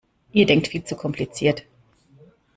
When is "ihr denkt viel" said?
0.31-0.83